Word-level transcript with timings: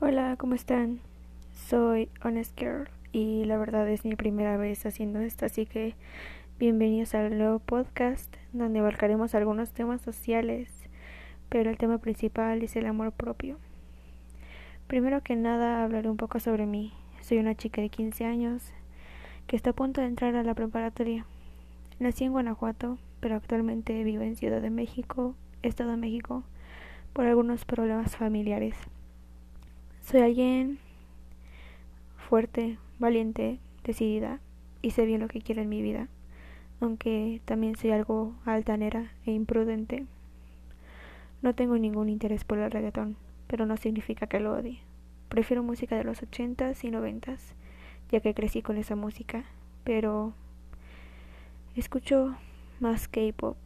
Hola, 0.00 0.36
¿cómo 0.38 0.54
están? 0.54 1.00
Soy 1.52 2.08
Honest 2.22 2.56
Girl 2.56 2.88
y 3.10 3.44
la 3.46 3.58
verdad 3.58 3.88
es 3.88 4.04
mi 4.04 4.14
primera 4.14 4.56
vez 4.56 4.86
haciendo 4.86 5.18
esto, 5.18 5.44
así 5.44 5.66
que 5.66 5.96
bienvenidos 6.56 7.16
al 7.16 7.36
nuevo 7.36 7.58
podcast 7.58 8.32
donde 8.52 8.78
abarcaremos 8.78 9.34
algunos 9.34 9.72
temas 9.72 10.00
sociales, 10.00 10.70
pero 11.48 11.68
el 11.68 11.78
tema 11.78 11.98
principal 11.98 12.62
es 12.62 12.76
el 12.76 12.86
amor 12.86 13.10
propio. 13.10 13.58
Primero 14.86 15.20
que 15.24 15.34
nada 15.34 15.82
hablaré 15.82 16.08
un 16.08 16.16
poco 16.16 16.38
sobre 16.38 16.64
mí. 16.64 16.92
Soy 17.20 17.38
una 17.38 17.56
chica 17.56 17.82
de 17.82 17.88
15 17.88 18.24
años 18.24 18.62
que 19.48 19.56
está 19.56 19.70
a 19.70 19.72
punto 19.72 20.00
de 20.00 20.06
entrar 20.06 20.36
a 20.36 20.44
la 20.44 20.54
preparatoria. 20.54 21.26
Nací 21.98 22.22
en 22.22 22.30
Guanajuato, 22.30 22.98
pero 23.18 23.34
actualmente 23.34 24.04
vivo 24.04 24.22
en 24.22 24.36
Ciudad 24.36 24.62
de 24.62 24.70
México, 24.70 25.34
Estado 25.62 25.90
de 25.90 25.96
México, 25.96 26.44
por 27.12 27.26
algunos 27.26 27.64
problemas 27.64 28.16
familiares. 28.16 28.76
Soy 30.10 30.22
alguien 30.22 30.78
fuerte, 32.16 32.78
valiente, 32.98 33.58
decidida 33.84 34.40
y 34.80 34.92
sé 34.92 35.04
bien 35.04 35.20
lo 35.20 35.28
que 35.28 35.42
quiero 35.42 35.60
en 35.60 35.68
mi 35.68 35.82
vida, 35.82 36.08
aunque 36.80 37.42
también 37.44 37.76
soy 37.76 37.90
algo 37.90 38.32
altanera 38.46 39.12
e 39.26 39.32
imprudente. 39.32 40.06
No 41.42 41.54
tengo 41.54 41.76
ningún 41.76 42.08
interés 42.08 42.44
por 42.44 42.56
el 42.56 42.70
reggaetón, 42.70 43.18
pero 43.48 43.66
no 43.66 43.76
significa 43.76 44.26
que 44.28 44.40
lo 44.40 44.54
odie. 44.54 44.80
Prefiero 45.28 45.62
música 45.62 45.98
de 45.98 46.04
los 46.04 46.22
ochentas 46.22 46.84
y 46.84 46.90
noventas, 46.90 47.54
ya 48.10 48.20
que 48.20 48.32
crecí 48.32 48.62
con 48.62 48.78
esa 48.78 48.96
música, 48.96 49.44
pero 49.84 50.32
escucho 51.76 52.34
más 52.80 53.08
K-pop, 53.08 53.58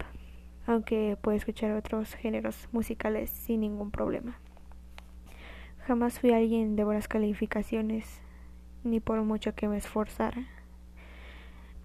aunque 0.67 1.17
puedo 1.23 1.37
escuchar 1.37 1.71
otros 1.71 2.15
géneros 2.15 2.69
musicales 2.73 3.31
sin 3.31 3.61
ningún 3.61 3.93
problema. 3.93 4.41
Jamás 5.87 6.21
fui 6.21 6.31
alguien 6.31 6.77
de 6.77 6.85
buenas 6.85 7.09
calificaciones, 7.09 8.21
ni 8.85 9.01
por 9.01 9.21
mucho 9.23 9.57
que 9.57 9.67
me 9.67 9.77
esforzara. 9.77 10.47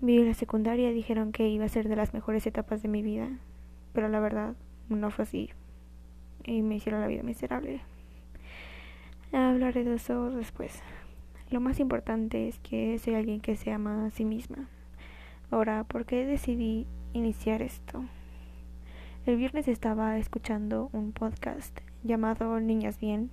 Vi 0.02 0.24
la 0.24 0.36
secundaria 0.36 0.92
dijeron 0.92 1.32
que 1.32 1.50
iba 1.50 1.66
a 1.66 1.70
ser 1.70 1.90
de 1.90 1.96
las 1.96 2.14
mejores 2.14 2.46
etapas 2.46 2.84
de 2.84 2.90
mi 2.90 3.02
vida, 3.02 3.28
pero 3.94 4.08
la 4.08 4.20
verdad 4.20 4.54
no 4.90 5.10
fue 5.10 5.24
así 5.24 5.50
y 6.44 6.62
me 6.62 6.76
hicieron 6.76 7.02
la 7.02 7.08
vida 7.08 7.24
miserable. 7.24 7.82
Hablaré 9.32 9.84
de 9.84 9.96
eso 9.96 10.30
después. 10.30 10.80
Lo 11.50 11.60
más 11.60 11.80
importante 11.80 12.48
es 12.48 12.60
que 12.60 13.00
soy 13.00 13.16
alguien 13.16 13.42
que 13.42 13.56
se 13.56 13.72
ama 13.72 14.06
a 14.06 14.12
sí 14.12 14.26
misma. 14.26 14.70
Ahora, 15.50 15.84
¿por 15.86 16.06
qué 16.06 16.24
decidí 16.24 16.86
iniciar 17.14 17.64
esto? 17.64 18.06
El 19.26 19.38
viernes 19.38 19.68
estaba 19.68 20.20
escuchando 20.20 20.92
un 20.94 21.14
podcast 21.14 21.76
llamado 22.04 22.60
Niñas 22.60 23.00
Bien 23.00 23.32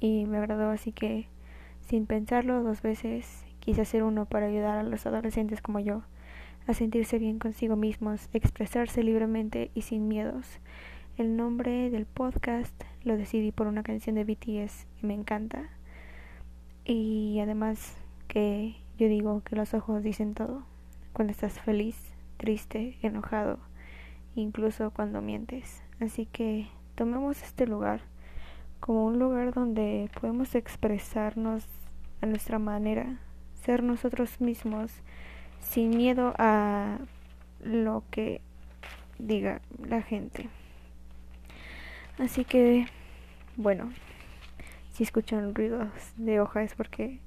y 0.00 0.24
me 0.26 0.38
agradó 0.38 0.70
así 0.70 0.92
que 0.92 1.28
sin 1.80 2.06
pensarlo 2.06 2.62
dos 2.62 2.82
veces 2.82 3.44
quise 3.60 3.82
hacer 3.82 4.02
uno 4.02 4.26
para 4.26 4.46
ayudar 4.46 4.78
a 4.78 4.82
los 4.82 5.06
adolescentes 5.06 5.60
como 5.62 5.80
yo 5.80 6.02
a 6.66 6.74
sentirse 6.74 7.18
bien 7.18 7.38
consigo 7.38 7.76
mismos, 7.76 8.28
expresarse 8.32 9.02
libremente 9.02 9.70
y 9.74 9.82
sin 9.82 10.08
miedos. 10.08 10.58
El 11.16 11.36
nombre 11.36 11.90
del 11.90 12.06
podcast 12.06 12.74
lo 13.04 13.16
decidí 13.16 13.52
por 13.52 13.68
una 13.68 13.82
canción 13.82 14.16
de 14.16 14.24
BTS 14.24 14.86
y 15.02 15.06
me 15.06 15.14
encanta. 15.14 15.70
Y 16.84 17.38
además 17.40 17.96
que 18.26 18.76
yo 18.98 19.08
digo 19.08 19.42
que 19.42 19.56
los 19.56 19.74
ojos 19.74 20.02
dicen 20.02 20.34
todo. 20.34 20.64
Cuando 21.12 21.30
estás 21.30 21.60
feliz, 21.60 21.96
triste, 22.36 22.98
enojado, 23.00 23.58
incluso 24.34 24.90
cuando 24.90 25.22
mientes. 25.22 25.82
Así 26.00 26.26
que 26.26 26.68
tomemos 26.96 27.42
este 27.42 27.66
lugar 27.66 28.02
como 28.86 29.04
un 29.04 29.18
lugar 29.18 29.52
donde 29.52 30.08
podemos 30.20 30.54
expresarnos 30.54 31.64
a 32.20 32.26
nuestra 32.26 32.60
manera, 32.60 33.18
ser 33.64 33.82
nosotros 33.82 34.40
mismos 34.40 34.92
sin 35.60 35.90
miedo 35.90 36.34
a 36.38 36.98
lo 37.60 38.04
que 38.12 38.40
diga 39.18 39.60
la 39.84 40.02
gente. 40.02 40.48
Así 42.18 42.44
que, 42.44 42.86
bueno, 43.56 43.92
si 44.92 45.02
escuchan 45.02 45.54
ruidos 45.54 45.88
de 46.16 46.40
hoja 46.40 46.62
es 46.62 46.74
porque, 46.74 47.18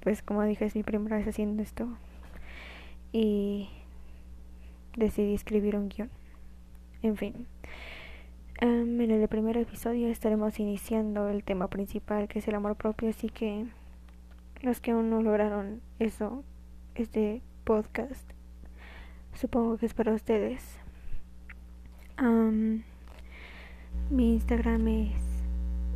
pues 0.00 0.22
como 0.22 0.44
dije, 0.44 0.64
es 0.64 0.76
mi 0.76 0.84
primera 0.84 1.16
vez 1.16 1.26
haciendo 1.26 1.62
esto. 1.62 1.88
Y 3.12 3.68
decidí 4.96 5.34
escribir 5.34 5.74
un 5.76 5.88
guion. 5.88 6.10
En 7.02 7.16
fin. 7.16 7.46
Um, 8.64 8.98
en 9.02 9.10
el 9.10 9.28
primer 9.28 9.58
episodio 9.58 10.08
estaremos 10.08 10.58
iniciando 10.58 11.28
el 11.28 11.44
tema 11.44 11.68
principal 11.68 12.28
que 12.28 12.38
es 12.38 12.48
el 12.48 12.54
amor 12.54 12.76
propio, 12.76 13.10
así 13.10 13.28
que 13.28 13.66
los 14.62 14.80
que 14.80 14.92
aún 14.92 15.10
no 15.10 15.20
lograron 15.20 15.82
eso, 15.98 16.42
este 16.94 17.42
podcast, 17.64 18.26
supongo 19.34 19.76
que 19.76 19.84
es 19.84 19.92
para 19.92 20.14
ustedes. 20.14 20.78
Um, 22.18 22.84
mi 24.08 24.32
Instagram 24.32 24.88
es 24.88 25.12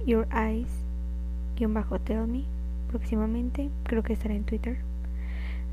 Your 0.05 0.29
Eyes-Tell 0.31 1.69
Me 2.27 2.45
próximamente, 2.91 3.71
creo 3.85 4.03
que 4.03 4.13
estará 4.13 4.35
en 4.35 4.45
Twitter. 4.45 4.77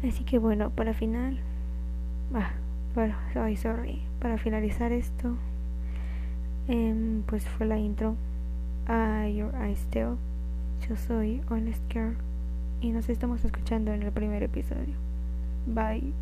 Así 0.07 0.23
que 0.23 0.37
bueno, 0.37 0.69
para 0.69 0.93
final, 0.93 1.39
ah, 2.33 2.53
para, 2.93 3.17
sorry, 3.57 4.01
para 4.21 4.37
finalizar 4.37 4.93
esto. 4.93 5.35
Em, 6.67 7.21
pues 7.23 7.43
fue 7.45 7.67
la 7.67 7.77
intro 7.77 8.15
a 8.87 9.27
Your 9.27 9.53
Eyes 9.55 9.85
Tell. 9.91 10.15
Yo 10.87 10.95
soy 10.95 11.41
Honest 11.49 11.81
Girl 11.91 12.15
y 12.81 12.91
nos 12.91 13.09
estamos 13.09 13.43
escuchando 13.45 13.93
en 13.93 14.03
el 14.03 14.11
primer 14.11 14.43
episodio. 14.43 14.95
Bye. 15.67 16.13